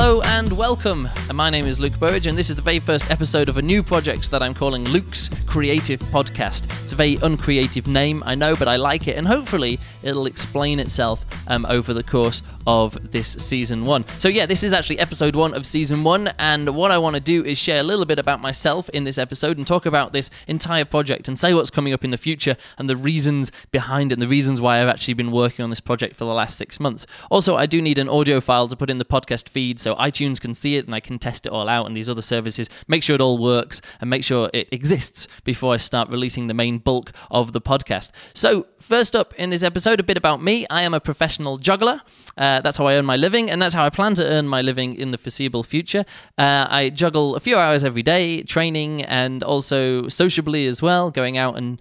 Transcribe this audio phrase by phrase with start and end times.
[0.00, 1.08] Hello and welcome.
[1.34, 3.82] My name is Luke Burrage, and this is the very first episode of a new
[3.82, 6.72] project that I'm calling Luke's Creative Podcast.
[6.84, 10.78] It's a very uncreative name, I know, but I like it, and hopefully it'll explain
[10.78, 14.06] itself um, over the course of this season one.
[14.20, 17.20] So, yeah, this is actually episode one of season one, and what I want to
[17.20, 20.30] do is share a little bit about myself in this episode and talk about this
[20.46, 24.14] entire project and say what's coming up in the future and the reasons behind it
[24.14, 26.78] and the reasons why I've actually been working on this project for the last six
[26.78, 27.04] months.
[27.32, 30.40] Also, I do need an audio file to put in the podcast feed so iTunes
[30.40, 33.02] can see it and I can test it all out and these other services, make
[33.02, 36.78] sure it all works and make sure it exists before I start releasing the main
[36.78, 38.10] bulk of the podcast.
[38.34, 40.66] So, first up in this episode, a bit about me.
[40.70, 42.00] I am a professional juggler.
[42.36, 44.62] Uh, that's how I earn my living, and that's how I plan to earn my
[44.62, 46.04] living in the foreseeable future.
[46.36, 51.36] Uh, I juggle a few hours every day, training and also sociably as well, going
[51.36, 51.80] out and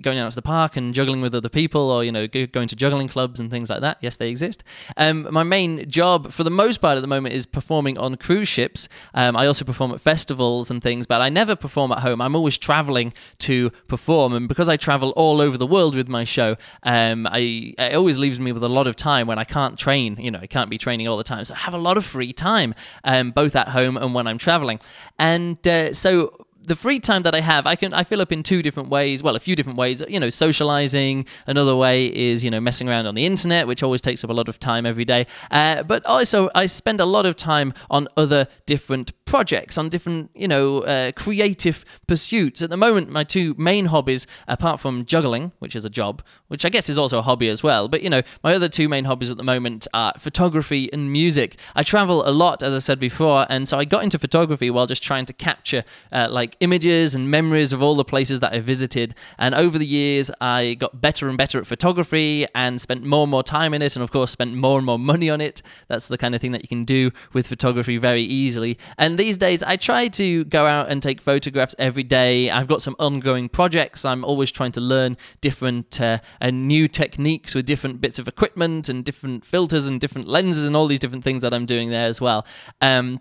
[0.00, 2.76] going out to the park and juggling with other people, or you know, going to
[2.76, 3.98] juggling clubs and things like that.
[4.00, 4.62] Yes, they exist.
[4.96, 8.48] Um, my main job, for the most part at the moment, is performing on cruise
[8.48, 8.88] ships.
[9.14, 12.20] Um, I also perform at festivals and things, but I never perform at home.
[12.20, 16.24] I'm always traveling to perform, and because I travel all over the world with my
[16.24, 19.78] show, um, I it always leaves me with a lot of time when I can't
[19.78, 20.16] train.
[20.18, 22.04] You know, I can't be training all the time, so I have a lot of
[22.04, 24.80] free time, um, both at home and when I'm traveling.
[25.18, 28.42] And uh, so the free time that I have, I can I fill up in
[28.42, 29.22] two different ways.
[29.22, 30.02] Well, a few different ways.
[30.08, 31.26] You know, socializing.
[31.46, 34.32] Another way is you know messing around on the internet, which always takes up a
[34.32, 35.26] lot of time every day.
[35.50, 40.30] Uh, but also, I spend a lot of time on other different projects, on different
[40.34, 42.62] you know uh, creative pursuits.
[42.62, 46.64] At the moment, my two main hobbies, apart from juggling, which is a job, which
[46.64, 47.88] I guess is also a hobby as well.
[47.88, 51.58] But you know, my other two main hobbies at the moment are photography and music.
[51.74, 54.86] I travel a lot, as I said before, and so I got into photography while
[54.86, 58.60] just trying to capture uh, like images and memories of all the places that I
[58.60, 59.14] visited.
[59.38, 63.30] And over the years, I got better and better at photography and spent more and
[63.30, 65.62] more time in it, and of course, spent more and more money on it.
[65.88, 68.78] That's the kind of thing that you can do with photography very easily.
[68.98, 72.50] And these days, I try to go out and take photographs every day.
[72.50, 74.04] I've got some ongoing projects.
[74.04, 78.88] I'm always trying to learn different uh, and new techniques with different bits of equipment
[78.88, 82.06] and different filters and different lenses and all these different things that I'm doing there
[82.06, 82.46] as well.
[82.80, 83.20] Um,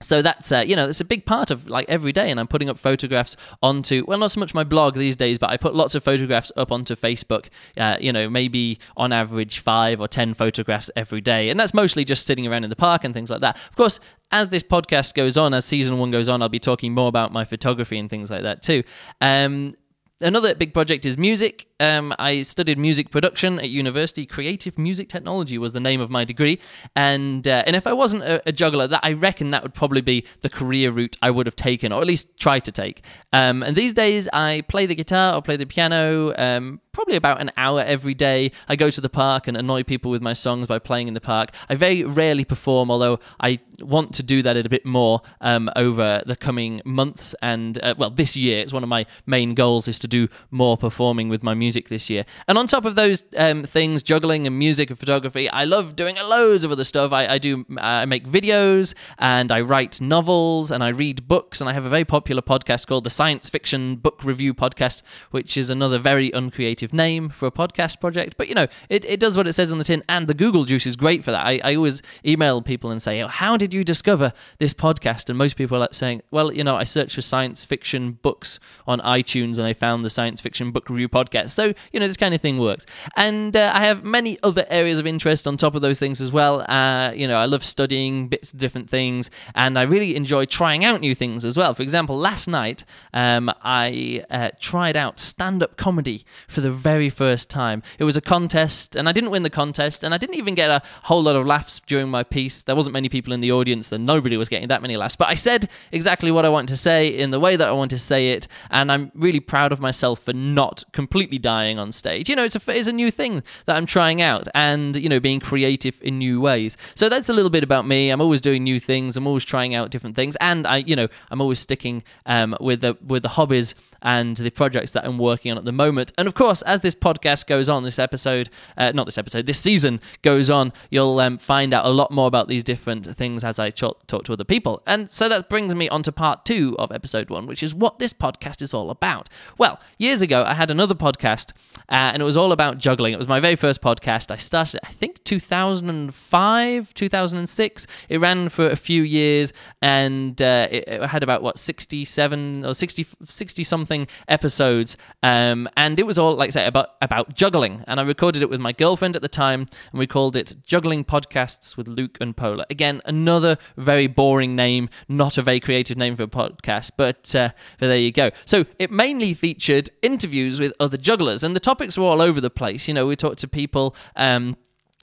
[0.00, 2.46] so that's uh, you know it's a big part of like every day and i'm
[2.46, 5.74] putting up photographs onto well not so much my blog these days but i put
[5.74, 10.34] lots of photographs up onto facebook uh, you know maybe on average five or ten
[10.34, 13.40] photographs every day and that's mostly just sitting around in the park and things like
[13.40, 13.98] that of course
[14.30, 17.32] as this podcast goes on as season one goes on i'll be talking more about
[17.32, 18.82] my photography and things like that too.
[19.20, 19.74] Um,
[20.20, 24.26] another big project is music um, I studied music production at university.
[24.26, 26.58] Creative music technology was the name of my degree,
[26.96, 30.00] and uh, and if I wasn't a, a, juggler, that I reckon that would probably
[30.00, 33.04] be the career route I would have taken, or at least try to take.
[33.32, 36.34] Um, and these days, I play the guitar or play the piano.
[36.36, 38.50] Um, probably about an hour every day.
[38.68, 41.20] I go to the park and annoy people with my songs by playing in the
[41.20, 41.50] park.
[41.68, 46.24] I very rarely perform, although I want to do that a bit more um, over
[46.26, 48.58] the coming months and uh, well, this year.
[48.62, 51.90] It's one of my main goals is to do more performing with my music music
[51.90, 52.24] this year.
[52.46, 56.16] And on top of those um, things, juggling and music and photography, I love doing
[56.16, 57.12] loads of other stuff.
[57.12, 61.60] I, I do, uh, I make videos and I write novels and I read books.
[61.60, 65.58] And I have a very popular podcast called the Science Fiction Book Review Podcast, which
[65.58, 68.36] is another very uncreative name for a podcast project.
[68.38, 70.64] But you know, it, it does what it says on the tin, and the Google
[70.64, 71.44] juice is great for that.
[71.44, 75.28] I, I always email people and say, oh, How did you discover this podcast?
[75.28, 79.00] And most people are saying, Well, you know, I searched for science fiction books on
[79.00, 81.50] iTunes and I found the Science Fiction Book Review Podcast.
[81.58, 82.86] So, you know, this kind of thing works.
[83.16, 86.30] And uh, I have many other areas of interest on top of those things as
[86.30, 86.64] well.
[86.70, 90.84] Uh, you know, I love studying bits of different things, and I really enjoy trying
[90.84, 91.74] out new things as well.
[91.74, 97.08] For example, last night um, I uh, tried out stand up comedy for the very
[97.08, 97.82] first time.
[97.98, 100.70] It was a contest, and I didn't win the contest, and I didn't even get
[100.70, 102.62] a whole lot of laughs during my piece.
[102.62, 105.16] There wasn't many people in the audience, and nobody was getting that many laughs.
[105.16, 107.96] But I said exactly what I wanted to say in the way that I wanted
[107.96, 112.28] to say it, and I'm really proud of myself for not completely dying on stage.
[112.28, 115.20] You know, it's a, it's a new thing that I'm trying out and, you know,
[115.28, 116.76] being creative in new ways.
[116.94, 118.10] So that's a little bit about me.
[118.10, 119.16] I'm always doing new things.
[119.16, 120.36] I'm always trying out different things.
[120.50, 124.50] And I, you know, I'm always sticking um, with the, with the hobbies and the
[124.50, 126.12] projects that I'm working on at the moment.
[126.18, 129.58] And of course, as this podcast goes on, this episode, uh, not this episode, this
[129.58, 133.58] season goes on, you'll um, find out a lot more about these different things as
[133.58, 134.82] I talk, talk to other people.
[134.86, 137.98] And so that brings me on to part two of episode one, which is what
[137.98, 139.28] this podcast is all about.
[139.56, 141.52] Well, years ago, I had another podcast
[141.90, 143.14] uh, and it was all about juggling.
[143.14, 144.30] It was my very first podcast.
[144.30, 147.86] I started, I think, 2005, 2006.
[148.10, 152.74] It ran for a few years, and uh, it, it, had about what 67 or
[152.74, 153.87] 60, 60 something
[154.28, 157.84] episodes, um, and it was all like I say about about juggling.
[157.86, 161.04] And I recorded it with my girlfriend at the time, and we called it Juggling
[161.04, 162.66] Podcasts with Luke and Pola.
[162.70, 167.50] Again, another very boring name, not a very creative name for a podcast, but, uh,
[167.78, 168.30] but there you go.
[168.44, 172.50] So it mainly featured interviews with other jugglers, and the topics were all over the
[172.50, 172.88] place.
[172.88, 173.94] You know, we talked to people.
[174.16, 174.56] Um,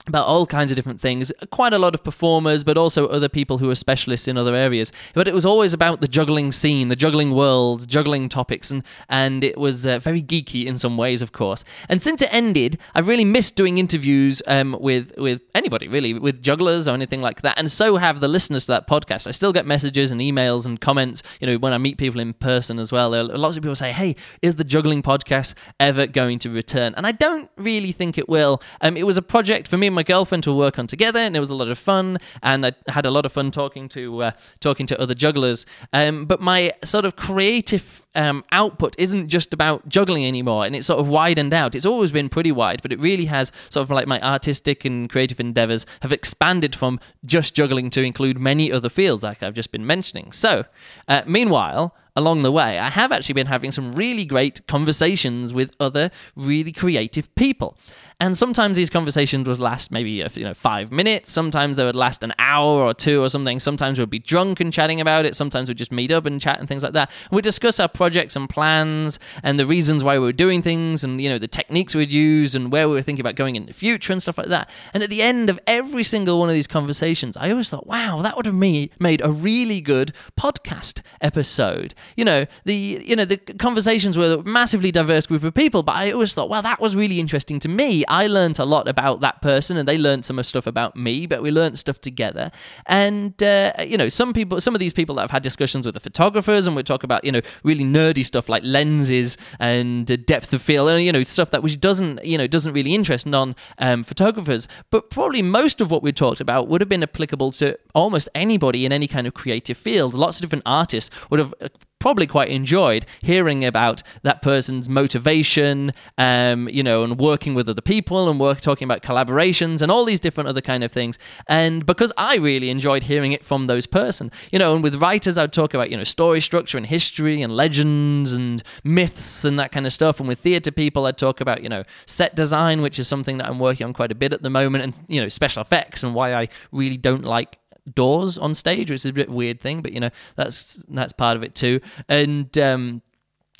[0.06, 1.32] about all kinds of different things.
[1.50, 4.92] Quite a lot of performers, but also other people who are specialists in other areas.
[5.14, 9.42] But it was always about the juggling scene, the juggling world, juggling topics, and and
[9.42, 11.64] it was uh, very geeky in some ways, of course.
[11.88, 16.42] And since it ended, I've really missed doing interviews um, with with anybody really, with
[16.42, 17.58] jugglers or anything like that.
[17.58, 19.26] And so have the listeners to that podcast.
[19.26, 21.22] I still get messages and emails and comments.
[21.40, 24.16] You know, when I meet people in person as well, lots of people say, "Hey,
[24.42, 28.62] is the juggling podcast ever going to return?" And I don't really think it will.
[28.80, 31.40] Um, it was a project for me my girlfriend to work on together, and it
[31.40, 32.18] was a lot of fun.
[32.42, 35.66] And I had a lot of fun talking to uh, talking to other jugglers.
[35.92, 40.86] Um, but my sort of creative um, output isn't just about juggling anymore, and it's
[40.86, 41.74] sort of widened out.
[41.74, 45.10] It's always been pretty wide, but it really has sort of like my artistic and
[45.10, 49.72] creative endeavors have expanded from just juggling to include many other fields, like I've just
[49.72, 50.30] been mentioning.
[50.30, 50.64] So,
[51.08, 55.76] uh, meanwhile along the way, I have actually been having some really great conversations with
[55.78, 57.76] other really creative people.
[58.18, 61.30] And sometimes these conversations would last maybe uh, you know five minutes.
[61.30, 63.60] Sometimes they would last an hour or two or something.
[63.60, 65.36] Sometimes we'd be drunk and chatting about it.
[65.36, 67.10] Sometimes we'd just meet up and chat and things like that.
[67.30, 71.20] We'd discuss our projects and plans and the reasons why we were doing things and
[71.20, 73.74] you know the techniques we'd use and where we were thinking about going in the
[73.74, 74.70] future and stuff like that.
[74.94, 78.22] And at the end of every single one of these conversations, I always thought, wow,
[78.22, 81.92] that would have me made a really good podcast episode.
[82.16, 85.96] You know the you know the conversations were a massively diverse group of people, but
[85.96, 88.05] I always thought, well, that was really interesting to me.
[88.08, 91.26] I learned a lot about that person, and they learned some of stuff about me.
[91.26, 92.50] But we learned stuff together.
[92.86, 95.94] And uh, you know, some people, some of these people that I've had discussions with
[95.94, 100.16] the photographers, and we talk about you know really nerdy stuff like lenses and uh,
[100.16, 103.26] depth of field, and you know stuff that which doesn't you know doesn't really interest
[103.26, 104.68] non um, photographers.
[104.90, 108.86] But probably most of what we talked about would have been applicable to almost anybody
[108.86, 110.14] in any kind of creative field.
[110.14, 111.68] Lots of different artists would have uh,
[112.06, 117.80] probably quite enjoyed hearing about that person's motivation, um, you know, and working with other
[117.80, 121.18] people and work talking about collaborations and all these different other kind of things.
[121.48, 125.36] And because I really enjoyed hearing it from those person, you know, and with writers
[125.36, 129.72] I'd talk about you know story structure and history and legends and myths and that
[129.72, 130.20] kind of stuff.
[130.20, 133.48] And with theatre people I'd talk about you know set design, which is something that
[133.48, 136.14] I'm working on quite a bit at the moment, and you know special effects and
[136.14, 137.58] why I really don't like
[137.94, 141.36] doors on stage, which is a bit weird thing, but you know that's that's part
[141.36, 141.80] of it too.
[142.08, 143.02] And um,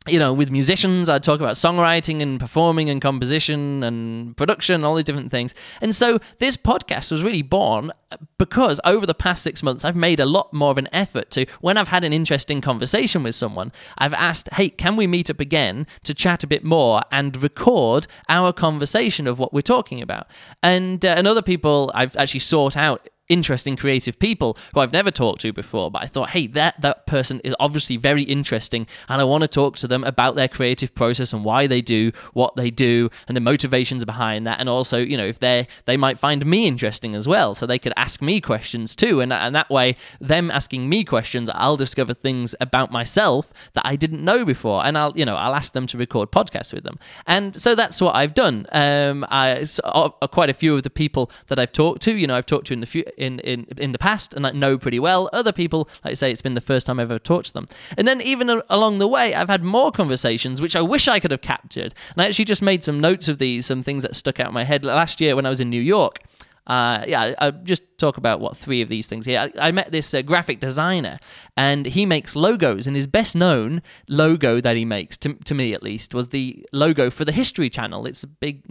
[0.07, 4.95] you know, with musicians, I'd talk about songwriting and performing and composition and production, all
[4.95, 5.55] these different things.
[5.81, 7.93] And so this podcast was really born
[8.39, 11.47] because over the past six months, I've made a lot more of an effort to,
[11.61, 15.41] when I've had an interesting conversation with someone, I've asked, hey, can we meet up
[15.41, 20.29] again to chat a bit more and record our conversation of what we're talking about?
[20.63, 25.11] And, uh, and other people I've actually sought out interesting creative people who I've never
[25.11, 29.21] talked to before but I thought hey that that person is obviously very interesting and
[29.21, 32.57] I want to talk to them about their creative process and why they do what
[32.57, 36.19] they do and the motivations behind that and also you know if they they might
[36.19, 39.71] find me interesting as well so they could ask me questions too and and that
[39.71, 44.85] way them asking me questions I'll discover things about myself that I didn't know before
[44.85, 46.99] and I'll you know I'll ask them to record podcasts with them.
[47.27, 48.67] And so that's what I've done.
[48.73, 52.27] Um I so, uh, quite a few of the people that I've talked to you
[52.27, 54.79] know I've talked to in the few in, in, in the past and I know
[54.79, 55.29] pretty well.
[55.33, 57.69] Other people, like I say, it's been the first time I've ever talked to them.
[57.97, 61.31] And then even along the way, I've had more conversations, which I wish I could
[61.31, 61.95] have captured.
[62.15, 64.55] And I actually just made some notes of these, some things that stuck out in
[64.55, 66.21] my head last year when I was in New York.
[66.67, 69.39] Uh, yeah, I'll just talk about what three of these things here.
[69.39, 71.19] I, I met this uh, graphic designer,
[71.57, 75.75] and he makes logos, and his best known logo that he makes, to, to me
[75.75, 78.05] at least, was the logo for the History Channel.
[78.07, 78.65] It's a big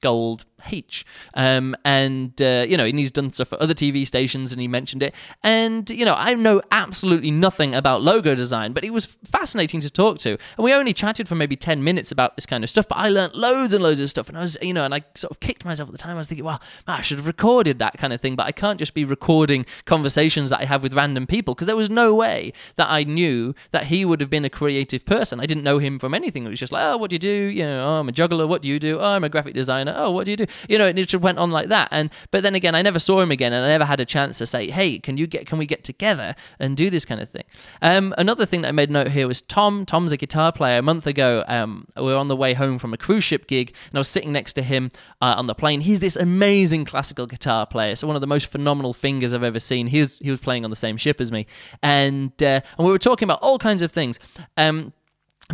[0.00, 1.04] gold H.
[1.34, 4.68] Um, and, uh, you know, and he's done stuff for other TV stations and he
[4.68, 5.14] mentioned it.
[5.42, 9.90] And, you know, I know absolutely nothing about logo design, but it was fascinating to
[9.90, 10.30] talk to.
[10.30, 13.08] And we only chatted for maybe 10 minutes about this kind of stuff, but I
[13.08, 14.28] learned loads and loads of stuff.
[14.28, 16.14] And I was, you know, and I sort of kicked myself at the time.
[16.14, 18.52] I was thinking, well, man, I should have recorded that kind of thing, but I
[18.52, 22.14] can't just be recording conversations that I have with random people because there was no
[22.14, 25.40] way that I knew that he would have been a creative person.
[25.40, 26.44] I didn't know him from anything.
[26.44, 27.28] It was just like, oh, what do you do?
[27.28, 28.46] You know, oh, I'm a juggler.
[28.46, 28.98] What do you do?
[28.98, 29.94] Oh, I'm a graphic designer.
[29.96, 30.46] Oh, what do you do?
[30.68, 31.88] You know, it just went on like that.
[31.90, 34.38] And but then again, I never saw him again, and I never had a chance
[34.38, 37.28] to say, hey, can you get, can we get together and do this kind of
[37.28, 37.44] thing?
[37.80, 39.84] Um, another thing that I made note here was Tom.
[39.86, 40.78] Tom's a guitar player.
[40.78, 43.74] A month ago, um, we were on the way home from a cruise ship gig,
[43.90, 44.90] and I was sitting next to him
[45.20, 45.80] uh, on the plane.
[45.80, 49.60] He's this amazing classical guitar player, so one of the most phenomenal fingers I've ever
[49.60, 49.88] seen.
[49.88, 51.46] He was he was playing on the same ship as me,
[51.82, 54.18] and uh, and we were talking about all kinds of things.
[54.56, 54.92] Um,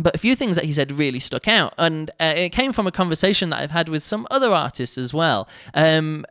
[0.01, 2.87] but a few things that he said really stuck out, and uh, it came from
[2.87, 5.47] a conversation that I've had with some other artists as well.
[5.73, 6.25] Because um,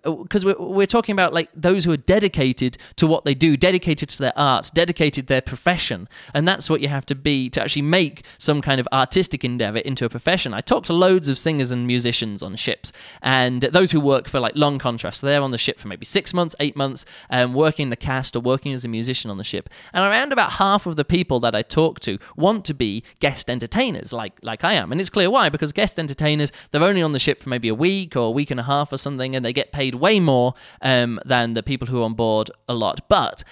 [0.44, 4.18] we're, we're talking about like those who are dedicated to what they do, dedicated to
[4.18, 8.24] their art, dedicated their profession, and that's what you have to be to actually make
[8.38, 10.54] some kind of artistic endeavor into a profession.
[10.54, 14.40] I talked to loads of singers and musicians on ships, and those who work for
[14.40, 15.20] like long contracts.
[15.20, 18.40] They're on the ship for maybe six months, eight months, um, working the cast or
[18.40, 19.68] working as a musician on the ship.
[19.92, 23.50] And around about half of the people that I talk to want to be guest
[23.58, 24.92] entertainers like like I am.
[24.92, 27.74] And it's clear why, because guest entertainers, they're only on the ship for maybe a
[27.74, 30.54] week or a week and a half or something, and they get paid way more
[30.82, 33.00] um, than the people who are on board a lot.
[33.08, 33.42] But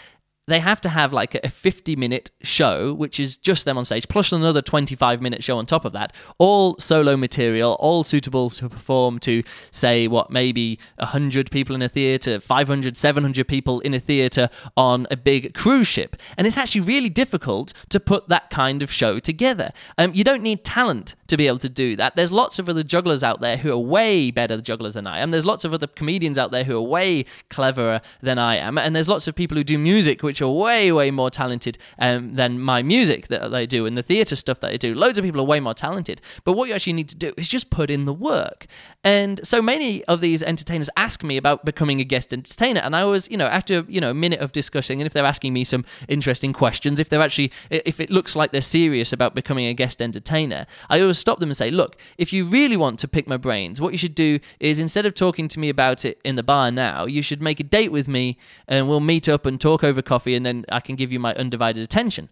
[0.46, 4.08] they have to have like a 50 minute show, which is just them on stage,
[4.08, 8.68] plus another 25 minute show on top of that, all solo material, all suitable to
[8.68, 14.00] perform to, say, what, maybe 100 people in a theatre, 500, 700 people in a
[14.00, 16.16] theatre on a big cruise ship.
[16.36, 19.70] And it's actually really difficult to put that kind of show together.
[19.98, 22.14] Um, you don't need talent to be able to do that.
[22.14, 25.30] There's lots of other jugglers out there who are way better jugglers than I am.
[25.32, 28.78] There's lots of other comedians out there who are way cleverer than I am.
[28.78, 32.34] And there's lots of people who do music which are way, way more talented um,
[32.34, 34.94] than my music that they do and the theatre stuff that they do.
[34.94, 36.20] Loads of people are way more talented.
[36.44, 38.66] But what you actually need to do is just put in the work.
[39.04, 42.80] And so many of these entertainers ask me about becoming a guest entertainer.
[42.80, 45.24] And I was, you know, after, you know, a minute of discussing, and if they're
[45.24, 49.34] asking me some interesting questions, if they're actually, if it looks like they're serious about
[49.34, 52.98] becoming a guest entertainer, I always stop them and say, look, if you really want
[53.00, 56.04] to pick my brains, what you should do is instead of talking to me about
[56.04, 59.28] it in the bar now, you should make a date with me and we'll meet
[59.28, 62.28] up and talk over coffee and then I can give you my undivided attention.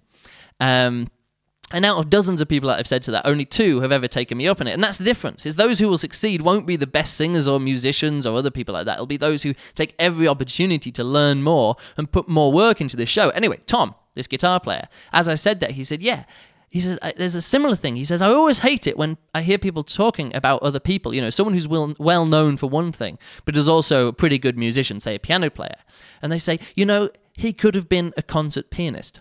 [0.61, 1.09] Um,
[1.73, 4.07] and out of dozens of people that I've said to that, only two have ever
[4.07, 4.73] taken me up on it.
[4.73, 5.47] And that's the difference.
[5.47, 8.75] Is those who will succeed won't be the best singers or musicians or other people
[8.75, 8.95] like that.
[8.95, 12.97] It'll be those who take every opportunity to learn more and put more work into
[12.97, 13.31] the show.
[13.31, 16.25] Anyway, Tom, this guitar player, as I said that, he said, yeah,
[16.71, 17.95] he says there's a similar thing.
[17.95, 21.15] He says I always hate it when I hear people talking about other people.
[21.15, 24.59] You know, someone who's well known for one thing, but is also a pretty good
[24.59, 25.77] musician, say a piano player,
[26.21, 29.21] and they say, you know, he could have been a concert pianist.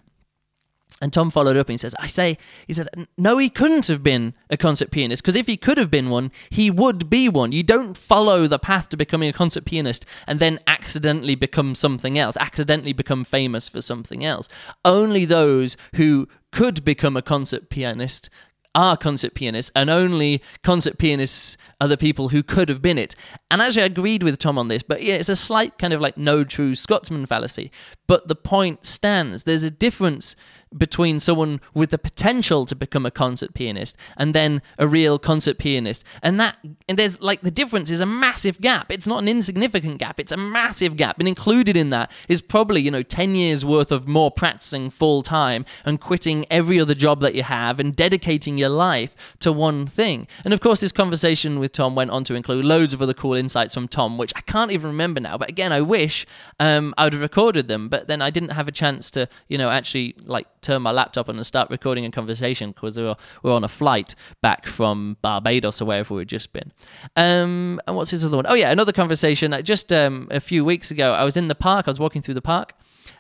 [1.01, 4.03] And Tom followed up and he says, I say, he said, no, he couldn't have
[4.03, 7.51] been a concert pianist because if he could have been one, he would be one.
[7.51, 12.17] You don't follow the path to becoming a concert pianist and then accidentally become something
[12.17, 14.47] else, accidentally become famous for something else.
[14.85, 18.29] Only those who could become a concert pianist
[18.75, 23.15] are concert pianists, and only concert pianists are the people who could have been it.
[23.51, 26.01] And actually, I agreed with Tom on this, but yeah, it's a slight kind of
[26.01, 27.71] like no true Scotsman fallacy.
[28.07, 29.43] But the point stands.
[29.43, 30.35] There's a difference
[30.77, 35.57] between someone with the potential to become a concert pianist and then a real concert
[35.57, 36.03] pianist.
[36.21, 38.91] And that and there's like the difference is a massive gap.
[38.91, 40.19] It's not an insignificant gap.
[40.19, 41.19] It's a massive gap.
[41.19, 45.21] And included in that is probably you know 10 years worth of more practicing full
[45.21, 49.85] time and quitting every other job that you have and dedicating your life to one
[49.85, 50.27] thing.
[50.43, 53.33] And of course this conversation with Tom went on to include loads of other cool
[53.33, 55.37] insights from Tom which I can't even remember now.
[55.37, 56.25] But again I wish
[56.59, 59.57] um, I would have recorded them but then I didn't have a chance to you
[59.57, 63.15] know actually like turn my laptop on and start recording a conversation because we were,
[63.43, 66.71] we were on a flight back from Barbados or wherever we'd just been.
[67.15, 68.45] Um, and what's his other one?
[68.47, 69.55] Oh, yeah, another conversation.
[69.63, 72.35] Just um, a few weeks ago, I was in the park, I was walking through
[72.35, 72.73] the park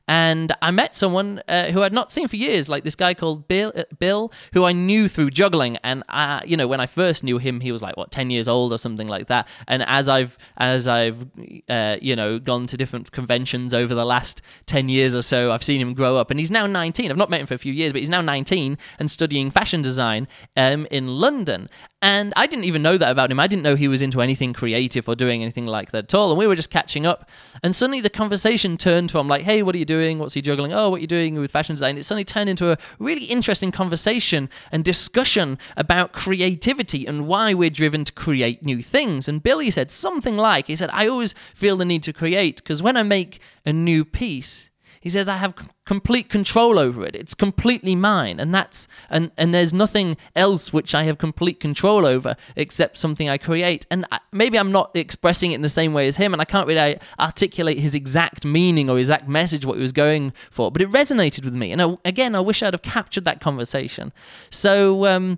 [0.07, 3.47] and I met someone uh, who I'd not seen for years, like this guy called
[3.47, 5.77] Bill, uh, Bill, who I knew through juggling.
[5.77, 8.47] And I, you know, when I first knew him, he was like what ten years
[8.47, 9.47] old or something like that.
[9.67, 11.25] And as I've as I've
[11.69, 15.63] uh, you know gone to different conventions over the last ten years or so, I've
[15.63, 16.31] seen him grow up.
[16.31, 17.09] And he's now nineteen.
[17.09, 19.81] I've not met him for a few years, but he's now nineteen and studying fashion
[19.81, 21.67] design um, in London.
[22.03, 23.39] And I didn't even know that about him.
[23.39, 26.31] I didn't know he was into anything creative or doing anything like that at all.
[26.31, 27.29] And we were just catching up.
[27.63, 30.19] And suddenly the conversation turned from like, hey, what are you doing?
[30.19, 30.73] What's he juggling?
[30.73, 31.97] Oh, what are you doing with fashion design?
[31.97, 37.69] It suddenly turned into a really interesting conversation and discussion about creativity and why we're
[37.69, 39.29] driven to create new things.
[39.29, 42.83] And Billy said something like, he said, I always feel the need to create because
[42.83, 44.71] when I make a new piece,
[45.03, 45.53] he says, I have
[45.85, 47.13] complete control over it.
[47.13, 48.39] It's completely mine.
[48.39, 53.27] And that's and, and there's nothing else which I have complete control over except something
[53.27, 53.85] I create.
[53.91, 56.69] And maybe I'm not expressing it in the same way as him, and I can't
[56.69, 60.89] really articulate his exact meaning or exact message, what he was going for, but it
[60.89, 61.73] resonated with me.
[61.73, 64.13] And I, again, I wish I'd have captured that conversation.
[64.49, 65.37] So um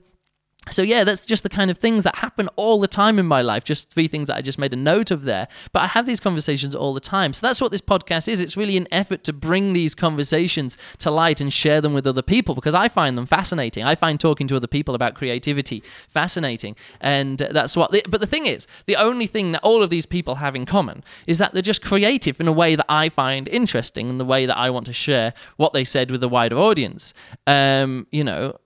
[0.69, 3.41] so yeah that's just the kind of things that happen all the time in my
[3.41, 5.47] life just three things that i just made a note of there.
[5.71, 7.33] But i have these conversations all the time.
[7.33, 8.39] So that's what this podcast is.
[8.39, 12.21] It's really an effort to bring these conversations to light and share them with other
[12.21, 13.83] people because i find them fascinating.
[13.83, 16.75] I find talking to other people about creativity fascinating.
[17.01, 20.35] And that's what but the thing is the only thing that all of these people
[20.35, 24.09] have in common is that they're just creative in a way that i find interesting
[24.09, 27.13] and the way that i want to share what they said with a wider audience.
[27.47, 28.57] Um, you know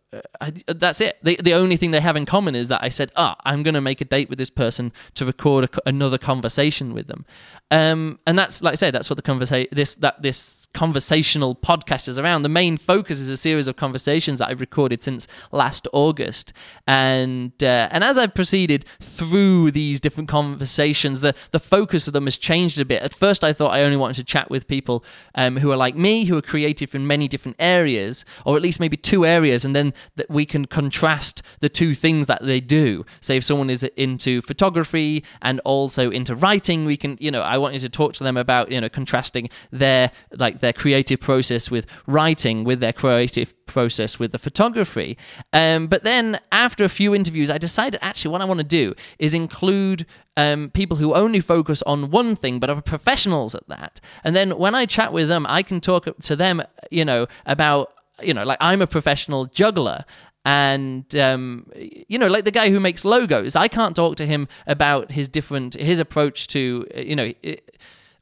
[0.42, 1.18] I, that's it.
[1.24, 3.62] The, the only thing they have in common is that I said, "Ah, oh, I'm
[3.62, 7.25] going to make a date with this person to record a, another conversation with them,"
[7.70, 12.21] um, and that's like I say, that's what the conversation this that this conversational podcasters
[12.21, 12.43] around.
[12.43, 16.53] The main focus is a series of conversations that I've recorded since last August,
[16.88, 22.25] and uh, and as I've proceeded through these different conversations, the the focus of them
[22.25, 23.01] has changed a bit.
[23.01, 25.03] At first, I thought I only wanted to chat with people
[25.35, 28.79] um, who are like me, who are creative in many different areas, or at least
[28.79, 33.05] maybe two areas, and then that we can contrast the two things that they do.
[33.21, 37.57] Say if someone is into photography and also into writing, we can, you know, I
[37.57, 41.86] wanted to talk to them about, you know, contrasting their like their creative process with
[42.08, 45.18] writing, with their creative process with the photography.
[45.54, 48.96] Um, but then after a few interviews, I decided actually what I want to do
[49.20, 54.00] is include um, people who only focus on one thing but are professionals at that.
[54.24, 57.94] And then when I chat with them, I can talk to them, you know, about
[58.22, 60.04] you know, like I'm a professional juggler
[60.46, 61.70] and um,
[62.08, 65.28] you know like the guy who makes logos i can't talk to him about his
[65.28, 67.78] different his approach to you know it,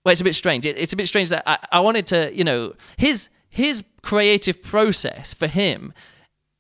[0.08, 2.34] well it's a bit strange it, it's a bit strange that I, I wanted to
[2.34, 5.94] you know his his creative process for him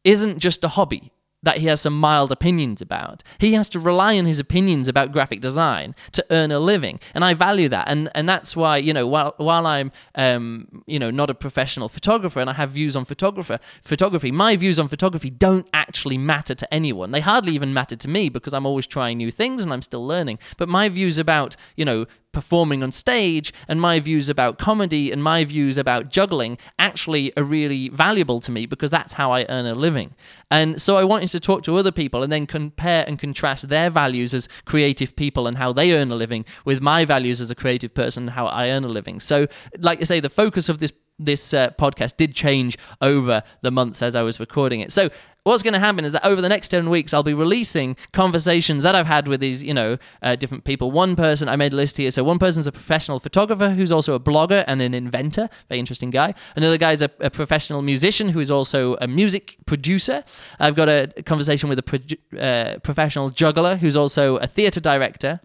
[0.04, 1.14] isn't just a hobby
[1.44, 3.24] that he has some mild opinions about.
[3.38, 7.24] He has to rely on his opinions about graphic design to earn a living, and
[7.24, 7.88] I value that.
[7.88, 11.90] And and that's why you know while while I'm um, you know not a professional
[11.90, 16.56] photographer and I have views on photographer photography, my views on photography don't actually matter
[16.56, 17.12] to anyone.
[17.12, 20.06] They hardly even matter to me because I'm always trying new things and I'm still
[20.06, 20.40] learning.
[20.58, 25.24] But my views about you know performing on stage and my views about comedy and
[25.24, 29.66] my views about juggling actually are really valuable to me because that's how I earn
[29.66, 30.14] a living.
[30.52, 33.90] And so I wanted to talk to other people and then compare and contrast their
[33.90, 37.56] values as creative people and how they earn a living with my values as a
[37.56, 39.20] creative person and how I earn a living.
[39.20, 39.48] So,
[39.80, 44.02] like I say, the focus of this this uh, podcast did change over the months
[44.02, 44.92] as I was recording it.
[44.92, 45.10] So
[45.48, 48.84] what's going to happen is that over the next 10 weeks, I'll be releasing conversations
[48.84, 50.92] that I've had with these, you know, uh, different people.
[50.92, 52.12] One person, I made a list here.
[52.12, 55.50] So one person's a professional photographer who's also a blogger and an inventor.
[55.70, 56.34] Very interesting guy.
[56.56, 60.24] Another guy's a, a professional musician who is also a music producer.
[60.60, 65.40] I've got a conversation with a pro- uh, professional juggler who's also a theatre director.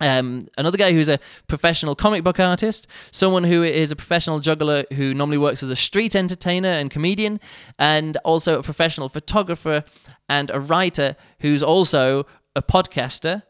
[0.00, 4.84] Um, another guy who's a professional comic book artist, someone who is a professional juggler
[4.94, 7.40] who normally works as a street entertainer and comedian,
[7.78, 9.84] and also a professional photographer
[10.28, 13.42] and a writer who's also a podcaster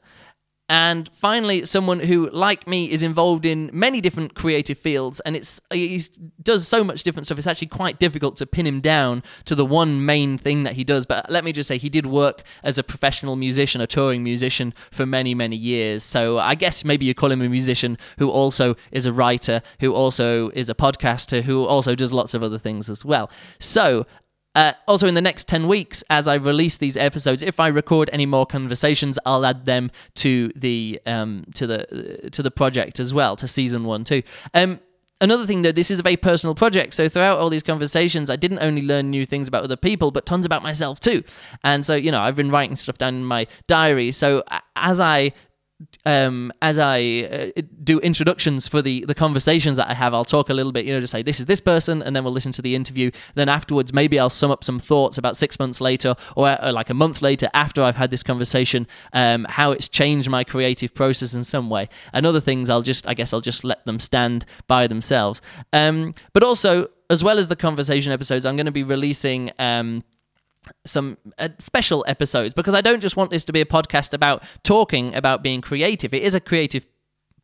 [0.68, 5.60] and finally someone who like me is involved in many different creative fields and it's
[5.72, 6.00] he
[6.42, 9.64] does so much different stuff it's actually quite difficult to pin him down to the
[9.64, 11.06] one main thing that he does.
[11.06, 14.74] But let me just say he did work as a professional musician a touring musician
[14.90, 16.02] for many many years.
[16.02, 19.94] So i guess maybe you call him a musician who also is a writer who
[19.94, 23.30] also is a podcaster who also does lots of other things as well.
[23.60, 24.06] So
[24.56, 28.08] uh, also, in the next 10 weeks, as I release these episodes, if I record
[28.10, 33.12] any more conversations, I'll add them to the um, to the to the project as
[33.12, 34.22] well, to season one too.
[34.54, 34.80] Um,
[35.20, 38.36] another thing though this is a very personal project so throughout all these conversations i
[38.36, 41.24] didn't only learn new things about other people but tons about myself too
[41.64, 44.42] and so you know i've been writing stuff down in my diary so
[44.74, 45.32] as i
[46.06, 50.48] um, as I uh, do introductions for the the conversations that I have, I'll talk
[50.48, 52.52] a little bit, you know, just say this is this person, and then we'll listen
[52.52, 53.10] to the interview.
[53.34, 56.72] Then afterwards, maybe I'll sum up some thoughts about six months later, or, or uh,
[56.72, 60.94] like a month later after I've had this conversation, um, how it's changed my creative
[60.94, 61.88] process in some way.
[62.12, 65.42] And other things, I'll just, I guess, I'll just let them stand by themselves.
[65.72, 69.52] Um, but also, as well as the conversation episodes, I'm going to be releasing.
[69.58, 70.04] Um,
[70.84, 74.42] some uh, special episodes because I don't just want this to be a podcast about
[74.62, 76.12] talking about being creative.
[76.12, 76.86] It is a creative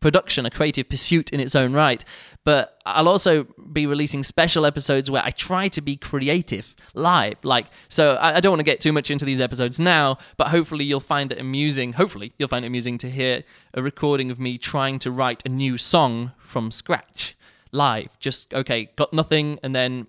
[0.02, 2.04] production, a creative pursuit in its own right.
[2.44, 7.42] But I'll also be releasing special episodes where I try to be creative live.
[7.42, 10.48] Like, so I, I don't want to get too much into these episodes now, but
[10.48, 11.94] hopefully you'll find it amusing.
[11.94, 15.48] Hopefully you'll find it amusing to hear a recording of me trying to write a
[15.48, 17.34] new song from scratch
[17.70, 18.18] live.
[18.18, 20.08] Just, okay, got nothing, and then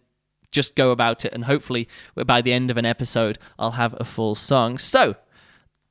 [0.54, 1.88] just go about it, and hopefully
[2.26, 4.78] by the end of an episode, I'll have a full song.
[4.78, 5.16] So,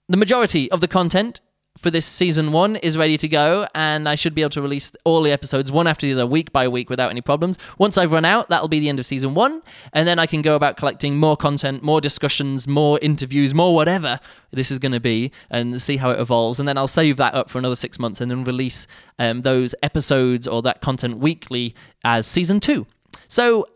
[0.09, 1.41] the majority of the content
[1.79, 4.93] for this season one is ready to go, and I should be able to release
[5.05, 7.59] all the episodes one after the other, week by week, without any problems.
[7.79, 10.43] Once I've run out, that'll be the end of season one, and then I can
[10.43, 14.21] go about collecting more content, more discussions, more interviews, more whatever
[14.51, 16.61] this is going to be, and see how it evolves.
[16.61, 18.87] And then I'll save that up for another six months and then release
[19.19, 22.87] um, those episodes or that content weekly as season two.
[23.29, 23.67] So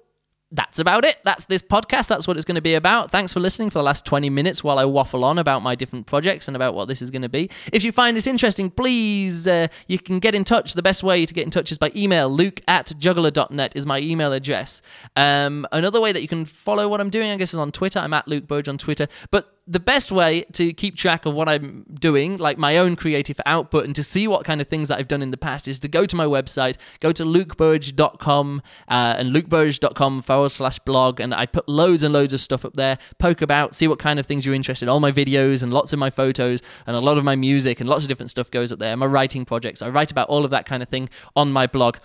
[0.53, 1.17] that's about it.
[1.25, 2.07] That's this podcast.
[2.07, 3.11] That's what it's going to be about.
[3.11, 6.07] Thanks for listening for the last 20 minutes while I waffle on about my different
[6.07, 7.51] projects and about what this is going to be.
[7.73, 10.75] If you find this interesting, please, uh, you can get in touch.
[10.75, 12.29] The best way to get in touch is by email.
[12.31, 14.83] Luke at juggler.net is my email address.
[15.17, 17.99] Um, another way that you can follow what I'm doing, I guess, is on Twitter.
[17.99, 19.09] I'm at Luke Burrage on Twitter.
[19.33, 23.41] But the best way to keep track of what I'm doing, like my own creative
[23.45, 25.81] output, and to see what kind of things that I've done in the past, is
[25.81, 31.35] to go to my website, go to lukeburrage.com uh, and lukeburrage.com forward slash blog, and
[31.35, 32.99] I put loads and loads of stuff up there.
[33.19, 34.89] Poke about, see what kind of things you're interested in.
[34.89, 37.89] All my videos and lots of my photos and a lot of my music and
[37.89, 38.97] lots of different stuff goes up there.
[38.97, 41.97] My writing projects, I write about all of that kind of thing on my blog.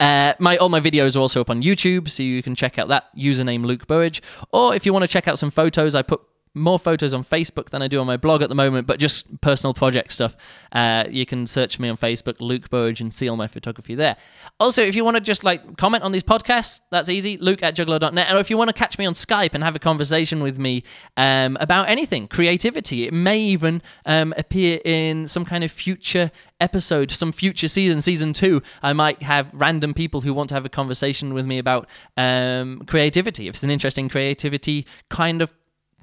[0.00, 2.88] Uh, my all my videos are also up on YouTube, so you can check out
[2.88, 4.20] that username Luke Burrage.
[4.52, 6.20] Or if you want to check out some photos, I put
[6.58, 9.40] more photos on Facebook than I do on my blog at the moment, but just
[9.40, 10.36] personal project stuff.
[10.72, 14.16] Uh, you can search me on Facebook, Luke Burrage, and see all my photography there.
[14.60, 17.74] Also, if you want to just like comment on these podcasts, that's easy, luke at
[17.74, 18.32] juggler.net.
[18.32, 20.82] Or if you want to catch me on Skype and have a conversation with me
[21.16, 27.10] um, about anything, creativity, it may even um, appear in some kind of future episode,
[27.10, 30.68] some future season, season two, I might have random people who want to have a
[30.68, 33.48] conversation with me about um, creativity.
[33.48, 35.52] If it's an interesting creativity kind of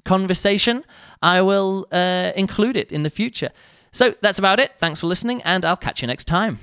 [0.06, 0.84] conversation,
[1.22, 3.50] I will uh, include it in the future.
[3.92, 4.72] So that's about it.
[4.78, 6.58] Thanks for listening, and I'll catch you next time.